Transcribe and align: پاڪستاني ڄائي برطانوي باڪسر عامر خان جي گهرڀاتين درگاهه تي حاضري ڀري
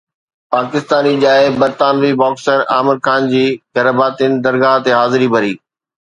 پاڪستاني 0.53 1.13
ڄائي 1.23 1.45
برطانوي 1.61 2.11
باڪسر 2.21 2.57
عامر 2.73 2.97
خان 3.05 3.21
جي 3.33 3.43
گهرڀاتين 3.75 4.31
درگاهه 4.47 4.83
تي 4.87 4.91
حاضري 5.01 5.27
ڀري 5.35 5.53